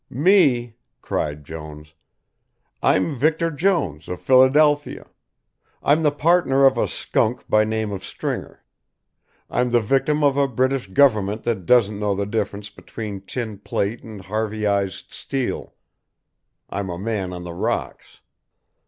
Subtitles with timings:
[0.09, 0.73] "Me,"
[1.03, 1.93] cried Jones,
[2.81, 5.05] "I'm Victor Jones of Philadelphia.
[5.83, 8.63] I'm the partner of a skunk by name of Stringer.
[9.47, 14.01] I'm the victim of a British government that doesn't know the difference between tin plate
[14.03, 15.75] and Harveyised steel.
[16.67, 18.21] I'm a man on the rocks."